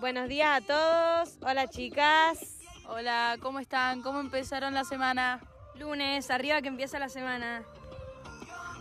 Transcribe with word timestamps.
Buenos 0.00 0.28
días 0.28 0.48
a 0.48 0.60
todos. 0.60 1.38
Hola 1.40 1.68
chicas. 1.68 2.58
Hola, 2.86 3.36
¿cómo 3.40 3.60
están? 3.60 4.02
¿Cómo 4.02 4.20
empezaron 4.20 4.74
la 4.74 4.84
semana? 4.84 5.40
Lunes, 5.78 6.30
arriba 6.30 6.60
que 6.60 6.68
empieza 6.68 6.98
la 6.98 7.08
semana. 7.08 7.62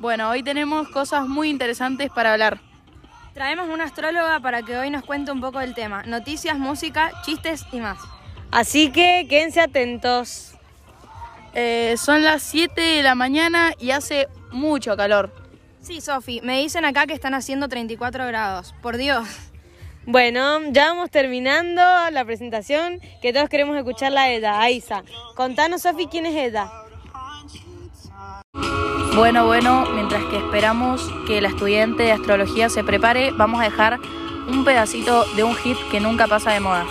Bueno, 0.00 0.28
hoy 0.28 0.42
tenemos 0.42 0.88
cosas 0.90 1.26
muy 1.26 1.48
interesantes 1.48 2.10
para 2.10 2.32
hablar. 2.32 2.60
Traemos 3.32 3.68
una 3.68 3.84
astróloga 3.84 4.38
para 4.40 4.62
que 4.62 4.76
hoy 4.76 4.90
nos 4.90 5.02
cuente 5.04 5.32
un 5.32 5.40
poco 5.40 5.60
del 5.60 5.74
tema. 5.74 6.02
Noticias, 6.02 6.58
música, 6.58 7.10
chistes 7.24 7.64
y 7.72 7.80
más. 7.80 7.98
Así 8.50 8.92
que 8.92 9.26
quédense 9.28 9.60
atentos. 9.60 10.53
Eh, 11.54 11.94
son 11.96 12.24
las 12.24 12.42
7 12.42 12.80
de 12.80 13.02
la 13.02 13.14
mañana 13.14 13.72
y 13.78 13.92
hace 13.92 14.28
mucho 14.50 14.96
calor. 14.96 15.32
Sí, 15.80 16.00
Sofi, 16.00 16.40
me 16.42 16.58
dicen 16.58 16.84
acá 16.84 17.06
que 17.06 17.12
están 17.12 17.34
haciendo 17.34 17.68
34 17.68 18.26
grados. 18.26 18.74
Por 18.82 18.96
Dios. 18.96 19.28
Bueno, 20.06 20.60
ya 20.70 20.88
vamos 20.88 21.10
terminando 21.10 21.80
la 22.10 22.24
presentación, 22.24 23.00
que 23.22 23.32
todos 23.32 23.48
queremos 23.48 23.76
escuchar 23.76 24.12
la 24.12 24.30
Eda. 24.30 24.60
Aiza, 24.60 25.02
contanos, 25.34 25.82
Sofi, 25.82 26.06
quién 26.06 26.26
es 26.26 26.34
Eda. 26.34 26.70
Bueno, 29.16 29.46
bueno, 29.46 29.86
mientras 29.94 30.24
que 30.24 30.38
esperamos 30.38 31.00
que 31.26 31.40
la 31.40 31.48
estudiante 31.48 32.02
de 32.02 32.12
astrología 32.12 32.68
se 32.68 32.82
prepare, 32.82 33.30
vamos 33.30 33.60
a 33.60 33.64
dejar 33.64 33.98
un 34.48 34.64
pedacito 34.64 35.24
de 35.36 35.44
un 35.44 35.54
hit 35.54 35.78
que 35.90 36.00
nunca 36.00 36.26
pasa 36.26 36.50
de 36.52 36.60
moda. 36.60 36.84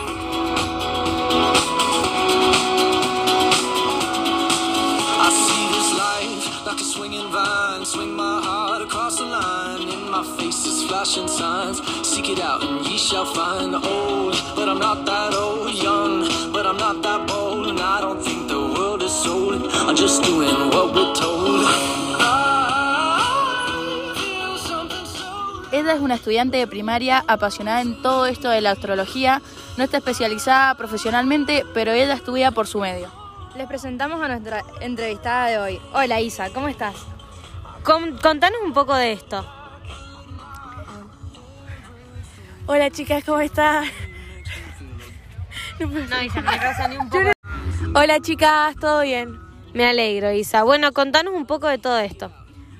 Like 6.73 6.81
a 6.81 6.85
swinging 6.85 7.29
vine. 7.31 7.85
Swing 7.85 8.15
my 8.15 8.41
heart 8.41 8.81
across 8.81 9.17
the 9.17 9.25
line. 9.25 9.87
In 9.87 10.09
my 10.09 10.23
face 10.37 10.65
is 10.65 10.83
flashing 10.87 11.27
signs. 11.27 11.77
Seek 12.07 12.29
it 12.29 12.39
out 12.39 12.63
and 12.63 12.83
ye 12.87 12.97
shall 12.97 13.25
find. 13.25 13.75
Old, 13.75 14.35
but 14.55 14.67
I'm 14.67 14.79
not 14.79 15.05
that 15.05 15.33
old. 15.35 15.71
Young, 15.71 16.27
but 16.51 16.65
I'm 16.65 16.77
not 16.77 17.03
that 17.03 17.27
bold. 17.27 17.67
And 17.67 17.79
I 17.79 18.01
don't 18.01 18.21
think 18.23 18.47
the 18.47 18.59
world 18.75 19.03
is 19.03 19.11
sold. 19.11 19.61
I'm 19.87 19.95
just 19.95 20.23
doing 20.23 20.55
what 20.73 20.95
we're 20.95 21.13
told. 21.13 21.61
I 22.17 22.41
feel 24.15 24.57
something 24.57 25.05
so 25.05 25.77
Eda 25.77 25.93
es 25.93 26.01
una 26.01 26.15
estudiante 26.15 26.57
de 26.57 26.65
primaria 26.65 27.23
apasionada 27.27 27.81
en 27.81 28.01
todo 28.01 28.25
esto 28.25 28.49
de 28.49 28.61
la 28.61 28.71
astrología. 28.71 29.43
No 29.77 29.83
está 29.83 29.97
especializada 29.97 30.73
profesionalmente, 30.75 31.65
pero 31.73 31.91
ella 31.91 32.15
estudia 32.15 32.49
por 32.51 32.65
su 32.65 32.79
medio. 32.79 33.22
Les 33.55 33.67
presentamos 33.67 34.21
a 34.21 34.27
nuestra 34.27 34.63
entrevistada 34.81 35.47
de 35.47 35.57
hoy. 35.59 35.81
Hola 35.93 36.19
Isa, 36.21 36.49
¿cómo 36.51 36.67
estás? 36.67 36.95
Con- 37.83 38.17
contanos 38.17 38.59
un 38.65 38.73
poco 38.73 38.95
de 38.95 39.11
esto. 39.13 39.45
Hola 42.65 42.89
chicas, 42.89 43.23
¿cómo 43.23 43.39
están? 43.41 43.85
No, 45.79 46.21
Isa, 46.23 46.41
no 46.41 46.51
me 46.51 46.57
pasa 46.57 46.87
ni 46.87 46.97
un 46.97 47.09
poco. 47.09 47.31
Hola 47.95 48.19
chicas, 48.21 48.75
¿todo 48.79 49.01
bien? 49.01 49.37
Me 49.73 49.85
alegro, 49.87 50.31
Isa. 50.31 50.63
Bueno, 50.63 50.91
contanos 50.93 51.33
un 51.35 51.45
poco 51.45 51.67
de 51.67 51.77
todo 51.77 51.99
esto. 51.99 52.31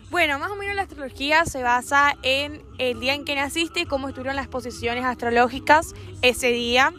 Bueno, 0.09 0.37
más 0.39 0.51
o 0.51 0.55
menos 0.55 0.75
la 0.75 0.83
astrología 0.83 1.45
se 1.45 1.63
basa 1.63 2.15
en 2.21 2.61
el 2.77 2.99
día 2.99 3.13
en 3.15 3.25
que 3.25 3.35
naciste 3.35 3.81
y 3.81 3.85
cómo 3.85 4.09
estuvieron 4.09 4.35
las 4.35 4.47
posiciones 4.47 5.03
astrológicas 5.05 5.93
ese 6.21 6.47
día. 6.51 6.93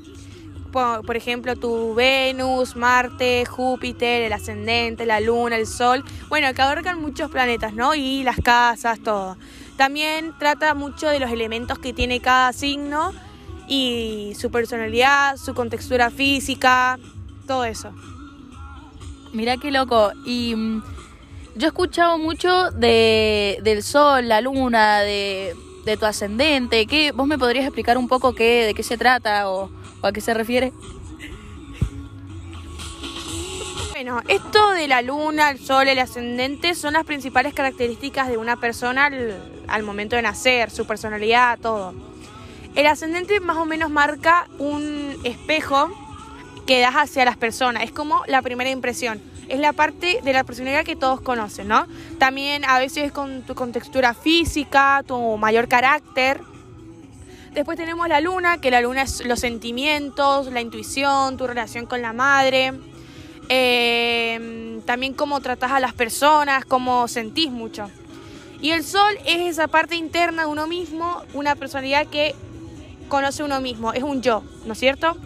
Por, 0.74 1.16
ejemplo, 1.16 1.54
tu 1.54 1.94
Venus, 1.94 2.74
Marte, 2.74 3.46
Júpiter, 3.46 4.22
el 4.22 4.32
ascendente, 4.32 5.06
la 5.06 5.20
luna, 5.20 5.56
el 5.56 5.68
sol. 5.68 6.02
Bueno, 6.28 6.52
que 6.52 6.62
abarcan 6.62 7.00
muchos 7.00 7.30
planetas, 7.30 7.74
¿no? 7.74 7.94
Y 7.94 8.24
las 8.24 8.38
casas, 8.38 8.98
todo. 8.98 9.36
También 9.76 10.34
trata 10.36 10.74
mucho 10.74 11.08
de 11.10 11.20
los 11.20 11.30
elementos 11.30 11.78
que 11.78 11.92
tiene 11.92 12.18
cada 12.18 12.52
signo 12.52 13.12
y 13.68 14.32
su 14.36 14.50
personalidad, 14.50 15.36
su 15.36 15.54
contextura 15.54 16.10
física, 16.10 16.98
todo 17.46 17.64
eso. 17.64 17.92
Mirá 19.32 19.56
qué 19.58 19.70
loco. 19.70 20.10
Y 20.26 20.56
mm, 20.56 20.82
yo 21.54 21.66
he 21.66 21.68
escuchado 21.68 22.18
mucho 22.18 22.72
de, 22.72 23.60
del 23.62 23.84
sol, 23.84 24.26
la 24.26 24.40
luna, 24.40 25.02
de, 25.02 25.54
de 25.84 25.96
tu 25.96 26.06
ascendente. 26.06 26.86
¿Qué, 26.86 27.12
¿Vos 27.12 27.26
me 27.26 27.38
podrías 27.38 27.64
explicar 27.64 27.98
un 27.98 28.08
poco 28.08 28.34
qué, 28.34 28.64
de 28.64 28.74
qué 28.74 28.82
se 28.82 28.96
trata 28.96 29.50
o, 29.50 29.70
o 30.00 30.06
a 30.06 30.12
qué 30.12 30.20
se 30.20 30.34
refiere? 30.34 30.72
Bueno, 33.92 34.20
esto 34.28 34.70
de 34.72 34.88
la 34.88 35.02
luna, 35.02 35.50
el 35.50 35.58
sol, 35.58 35.88
el 35.88 35.98
ascendente 35.98 36.74
son 36.74 36.94
las 36.94 37.04
principales 37.04 37.54
características 37.54 38.28
de 38.28 38.36
una 38.36 38.56
persona 38.56 39.06
al, 39.06 39.40
al 39.66 39.82
momento 39.82 40.16
de 40.16 40.22
nacer, 40.22 40.70
su 40.70 40.86
personalidad, 40.86 41.58
todo. 41.58 41.94
El 42.74 42.86
ascendente 42.86 43.38
más 43.40 43.56
o 43.56 43.66
menos 43.66 43.90
marca 43.90 44.48
un 44.58 45.16
espejo 45.22 45.90
que 46.66 46.80
das 46.80 46.94
hacia 46.94 47.24
las 47.24 47.36
personas, 47.36 47.82
es 47.84 47.90
como 47.92 48.22
la 48.26 48.42
primera 48.42 48.70
impresión, 48.70 49.20
es 49.48 49.58
la 49.58 49.72
parte 49.72 50.20
de 50.22 50.32
la 50.32 50.44
personalidad 50.44 50.84
que 50.84 50.96
todos 50.96 51.20
conocen, 51.20 51.68
¿no? 51.68 51.86
También 52.18 52.64
a 52.64 52.78
veces 52.78 53.12
con 53.12 53.42
tu 53.42 53.54
contextura 53.54 54.14
física, 54.14 55.02
tu 55.06 55.36
mayor 55.36 55.68
carácter. 55.68 56.40
Después 57.52 57.76
tenemos 57.76 58.08
la 58.08 58.20
luna, 58.20 58.58
que 58.58 58.70
la 58.70 58.80
luna 58.80 59.02
es 59.02 59.24
los 59.26 59.40
sentimientos, 59.40 60.50
la 60.50 60.60
intuición, 60.60 61.36
tu 61.36 61.46
relación 61.46 61.86
con 61.86 62.02
la 62.02 62.12
madre. 62.12 62.72
Eh, 63.48 64.80
también 64.86 65.14
cómo 65.14 65.40
tratas 65.40 65.72
a 65.72 65.80
las 65.80 65.92
personas, 65.92 66.64
cómo 66.64 67.06
sentís 67.08 67.50
mucho. 67.50 67.90
Y 68.60 68.70
el 68.70 68.82
sol 68.82 69.18
es 69.26 69.40
esa 69.40 69.68
parte 69.68 69.94
interna 69.94 70.44
de 70.44 70.48
uno 70.48 70.66
mismo, 70.66 71.22
una 71.34 71.54
personalidad 71.54 72.06
que 72.06 72.34
conoce 73.08 73.42
uno 73.42 73.60
mismo, 73.60 73.92
es 73.92 74.02
un 74.02 74.22
yo, 74.22 74.42
¿no 74.64 74.72
es 74.72 74.78
cierto? 74.78 75.16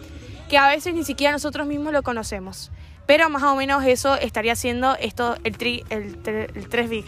Que 0.49 0.57
a 0.57 0.67
veces 0.67 0.93
ni 0.93 1.03
siquiera 1.03 1.31
nosotros 1.31 1.67
mismos 1.67 1.93
lo 1.93 2.03
conocemos. 2.03 2.71
Pero 3.05 3.29
más 3.29 3.43
o 3.43 3.55
menos 3.55 3.83
eso 3.85 4.15
estaría 4.15 4.55
siendo 4.55 4.95
esto, 4.97 5.35
el, 5.43 5.57
tri, 5.57 5.83
el, 5.89 6.21
tre- 6.21 6.49
el 6.55 6.67
3 6.69 6.89
big. 6.89 7.05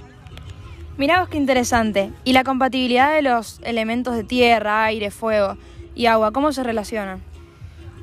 Mirá 0.97 1.19
vos 1.19 1.29
qué 1.29 1.37
interesante. 1.37 2.11
¿Y 2.23 2.33
la 2.33 2.43
compatibilidad 2.43 3.13
de 3.13 3.21
los 3.21 3.59
elementos 3.63 4.15
de 4.15 4.23
tierra, 4.23 4.85
aire, 4.85 5.11
fuego 5.11 5.57
y 5.95 6.05
agua, 6.05 6.31
cómo 6.31 6.51
se 6.53 6.63
relacionan? 6.63 7.21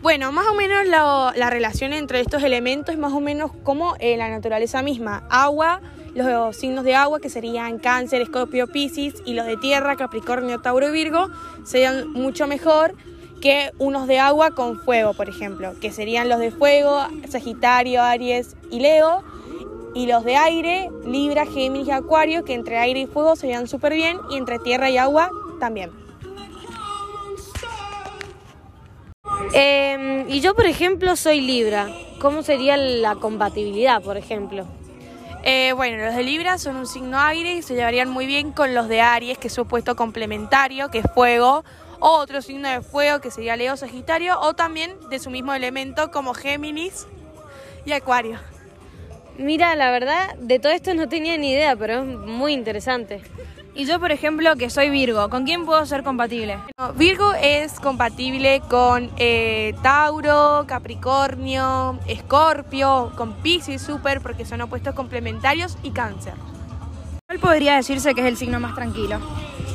Bueno, 0.00 0.30
más 0.30 0.46
o 0.46 0.54
menos 0.54 0.86
la 0.86 1.50
relación 1.50 1.92
entre 1.92 2.20
estos 2.20 2.42
elementos 2.44 2.94
es 2.94 3.00
más 3.00 3.12
o 3.12 3.20
menos 3.20 3.50
como 3.64 3.96
eh, 3.98 4.16
la 4.16 4.28
naturaleza 4.28 4.80
misma. 4.80 5.24
Agua, 5.28 5.80
los 6.14 6.56
signos 6.56 6.84
de 6.84 6.94
agua 6.94 7.20
que 7.20 7.28
serían 7.30 7.78
cáncer, 7.78 8.22
escorpio, 8.22 8.68
piscis 8.68 9.14
y 9.24 9.34
los 9.34 9.44
de 9.46 9.56
tierra, 9.56 9.96
capricornio, 9.96 10.60
tauro 10.60 10.88
y 10.88 10.92
virgo, 10.92 11.28
serían 11.64 12.12
mucho 12.12 12.46
mejor 12.46 12.94
que 13.40 13.72
unos 13.78 14.06
de 14.06 14.18
agua 14.18 14.50
con 14.52 14.78
fuego, 14.80 15.14
por 15.14 15.28
ejemplo, 15.28 15.74
que 15.80 15.92
serían 15.92 16.28
los 16.28 16.38
de 16.38 16.50
fuego, 16.50 17.06
Sagitario, 17.28 18.02
Aries 18.02 18.56
y 18.70 18.80
Leo. 18.80 19.22
Y 19.94 20.06
los 20.06 20.24
de 20.24 20.36
aire, 20.36 20.90
Libra, 21.04 21.46
Géminis 21.46 21.88
y 21.88 21.90
Acuario, 21.90 22.44
que 22.44 22.54
entre 22.54 22.78
aire 22.78 23.00
y 23.00 23.06
fuego 23.06 23.36
serían 23.36 23.66
súper 23.66 23.94
bien, 23.94 24.18
y 24.30 24.36
entre 24.36 24.58
tierra 24.58 24.90
y 24.90 24.98
agua 24.98 25.30
también. 25.58 25.90
Eh, 29.54 30.26
y 30.28 30.40
yo, 30.40 30.54
por 30.54 30.66
ejemplo, 30.66 31.16
soy 31.16 31.40
Libra. 31.40 31.88
¿Cómo 32.20 32.42
sería 32.42 32.76
la 32.76 33.14
compatibilidad, 33.14 34.02
por 34.02 34.16
ejemplo? 34.16 34.66
Eh, 35.42 35.72
bueno, 35.72 36.04
los 36.04 36.14
de 36.14 36.22
Libra 36.22 36.58
son 36.58 36.76
un 36.76 36.86
signo 36.86 37.18
aire 37.18 37.54
y 37.54 37.62
se 37.62 37.74
llevarían 37.74 38.10
muy 38.10 38.26
bien 38.26 38.52
con 38.52 38.74
los 38.74 38.88
de 38.88 39.00
Aries, 39.00 39.38
que 39.38 39.46
es 39.46 39.54
su 39.54 39.62
opuesto 39.62 39.96
complementario, 39.96 40.90
que 40.90 40.98
es 40.98 41.06
fuego, 41.14 41.64
o 42.00 42.10
otro 42.10 42.42
signo 42.42 42.68
de 42.68 42.80
fuego, 42.80 43.20
que 43.20 43.30
sería 43.30 43.56
Leo, 43.56 43.76
Sagitario, 43.76 44.38
o 44.40 44.54
también 44.54 44.96
de 45.10 45.18
su 45.18 45.30
mismo 45.30 45.52
elemento, 45.54 46.10
como 46.10 46.34
Géminis 46.34 47.06
y 47.84 47.92
Acuario. 47.92 48.38
Mira, 49.38 49.76
la 49.76 49.90
verdad, 49.90 50.34
de 50.36 50.58
todo 50.58 50.72
esto 50.72 50.94
no 50.94 51.08
tenía 51.08 51.36
ni 51.38 51.52
idea, 51.52 51.76
pero 51.76 52.00
es 52.00 52.04
muy 52.04 52.52
interesante. 52.52 53.22
Y 53.78 53.84
yo, 53.84 54.00
por 54.00 54.10
ejemplo, 54.10 54.56
que 54.56 54.70
soy 54.70 54.90
Virgo, 54.90 55.30
¿con 55.30 55.44
quién 55.44 55.64
puedo 55.64 55.86
ser 55.86 56.02
compatible? 56.02 56.58
Bueno, 56.76 56.94
Virgo 56.94 57.32
es 57.34 57.78
compatible 57.78 58.60
con 58.68 59.08
eh, 59.18 59.72
Tauro, 59.84 60.64
Capricornio, 60.66 62.00
Escorpio, 62.08 63.12
con 63.16 63.34
Piscis, 63.34 63.80
súper, 63.80 64.20
porque 64.20 64.44
son 64.44 64.62
opuestos 64.62 64.96
complementarios, 64.96 65.78
y 65.84 65.92
Cáncer. 65.92 66.34
¿Cuál 67.40 67.52
podría 67.52 67.76
decirse 67.76 68.14
que 68.14 68.20
es 68.20 68.26
el 68.26 68.36
signo 68.36 68.58
más 68.58 68.74
tranquilo? 68.74 69.20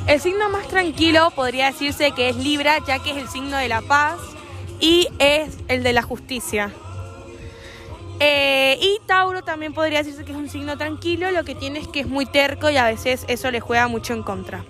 El 0.05 0.19
signo 0.19 0.49
más 0.49 0.67
tranquilo 0.67 1.31
podría 1.31 1.67
decirse 1.67 2.11
que 2.11 2.29
es 2.29 2.35
Libra, 2.35 2.77
ya 2.85 2.99
que 2.99 3.11
es 3.11 3.17
el 3.17 3.29
signo 3.29 3.57
de 3.57 3.69
la 3.69 3.81
paz 3.81 4.19
y 4.81 5.07
es 5.19 5.57
el 5.69 5.81
de 5.81 5.93
la 5.93 6.01
justicia. 6.01 6.71
Eh, 8.19 8.77
y 8.81 8.99
Tauro 9.07 9.43
también 9.43 9.73
podría 9.73 9.99
decirse 9.99 10.25
que 10.25 10.33
es 10.33 10.37
un 10.37 10.49
signo 10.49 10.77
tranquilo, 10.77 11.31
lo 11.31 11.45
que 11.45 11.55
tiene 11.55 11.79
es 11.79 11.87
que 11.87 12.01
es 12.01 12.07
muy 12.07 12.25
terco 12.25 12.69
y 12.69 12.75
a 12.75 12.85
veces 12.85 13.25
eso 13.29 13.49
le 13.49 13.61
juega 13.61 13.87
mucho 13.87 14.13
en 14.13 14.23
contra. 14.23 14.65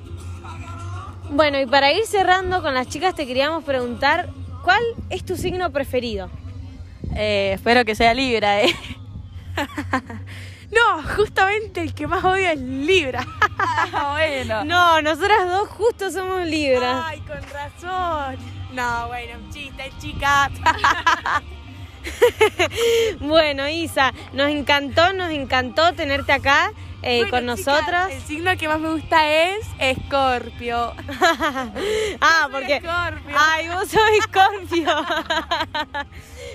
Bueno, 1.32 1.60
y 1.60 1.66
para 1.66 1.92
ir 1.92 2.06
cerrando 2.06 2.62
con 2.62 2.76
las 2.76 2.88
chicas 2.88 3.16
te 3.16 3.26
queríamos 3.26 3.64
preguntar, 3.64 4.30
¿cuál 4.64 4.84
es 5.10 5.26
tu 5.26 5.36
signo 5.36 5.72
preferido? 5.72 6.30
Eh, 7.16 7.54
espero 7.56 7.86
que 7.86 7.96
sea 7.96 8.14
Libra, 8.14 8.62
¿eh? 8.62 8.76
el 11.84 11.94
que 11.94 12.08
más 12.08 12.24
odia 12.24 12.54
es 12.54 12.60
Libra. 12.60 13.26
Ah, 13.58 14.14
bueno. 14.14 14.64
No, 14.66 15.02
nosotras 15.02 15.48
dos 15.50 15.70
justo 15.70 16.12
somos 16.12 16.46
Libra. 16.46 17.08
Ay, 17.08 17.20
con 17.22 17.42
razón. 17.52 18.38
No, 18.74 19.08
bueno, 19.08 19.40
chiste, 19.52 19.92
chica. 20.00 20.50
Bueno, 23.22 23.70
Isa, 23.70 24.14
nos 24.34 24.50
encantó, 24.50 25.14
nos 25.14 25.32
encantó 25.32 25.94
tenerte 25.94 26.34
acá 26.34 26.74
eh, 27.02 27.26
Bueno, 27.30 27.32
con 27.32 27.58
chicas, 27.58 27.66
nosotras. 27.76 28.12
el 28.12 28.22
signo 28.24 28.58
que 28.58 28.68
más 28.68 28.80
me 28.80 28.90
gusta 28.90 29.30
es 29.30 29.66
Escorpio. 29.80 30.94
ah, 32.22 32.50
porque. 32.52 32.76
Escorpio. 32.78 33.38
Ay, 33.38 33.70
vos 33.70 33.88
sos 33.88 34.02
Escorpio. 34.20 35.06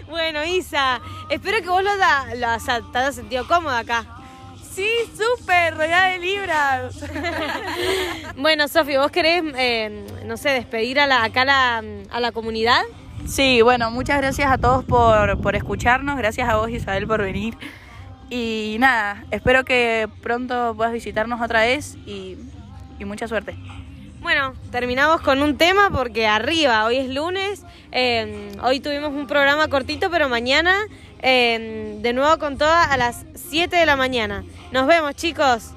Bueno, 0.08 0.44
Isa, 0.44 1.00
espero 1.30 1.60
que 1.62 1.68
vos 1.68 1.82
lo, 1.82 1.96
da, 1.96 2.34
lo 2.36 2.46
has- 2.48 2.64
te 2.92 2.98
hayas 2.98 3.14
sentido 3.14 3.46
cómoda 3.46 3.78
acá. 3.80 4.04
Sí, 4.70 4.88
súper, 5.12 5.74
rodeada 5.74 6.06
de 6.08 6.18
libras. 6.18 6.94
Bueno, 8.36 8.68
Sofi, 8.68 8.96
¿vos 8.96 9.10
querés, 9.10 9.42
eh, 9.56 10.06
no 10.24 10.36
sé, 10.36 10.50
despedir 10.50 11.00
a 11.00 11.06
la, 11.08 11.24
acá 11.24 11.42
a 11.42 11.44
la, 11.44 11.82
a 12.10 12.20
la 12.20 12.30
comunidad? 12.32 12.82
Sí, 13.26 13.62
bueno, 13.62 13.90
muchas 13.90 14.18
gracias 14.18 14.50
a 14.50 14.58
todos 14.58 14.84
por, 14.84 15.40
por 15.40 15.56
escucharnos, 15.56 16.16
gracias 16.16 16.48
a 16.48 16.56
vos 16.56 16.70
Isabel 16.70 17.06
por 17.08 17.20
venir. 17.22 17.56
Y 18.30 18.76
nada, 18.78 19.24
espero 19.32 19.64
que 19.64 20.08
pronto 20.22 20.74
puedas 20.76 20.92
visitarnos 20.92 21.40
otra 21.40 21.62
vez 21.62 21.96
y, 22.06 22.36
y 23.00 23.04
mucha 23.04 23.26
suerte. 23.26 23.56
Bueno, 24.20 24.54
terminamos 24.70 25.20
con 25.20 25.42
un 25.42 25.56
tema 25.56 25.90
porque 25.90 26.26
arriba, 26.26 26.84
hoy 26.84 26.96
es 26.96 27.08
lunes, 27.08 27.64
eh, 27.92 28.50
hoy 28.62 28.80
tuvimos 28.80 29.12
un 29.12 29.26
programa 29.26 29.68
cortito, 29.68 30.10
pero 30.10 30.28
mañana 30.28 30.76
eh, 31.20 31.98
de 32.00 32.12
nuevo 32.12 32.38
con 32.38 32.58
toda 32.58 32.84
a 32.84 32.96
las 32.96 33.24
7 33.34 33.76
de 33.76 33.86
la 33.86 33.96
mañana. 33.96 34.44
Nos 34.72 34.86
vemos 34.86 35.14
chicos. 35.14 35.72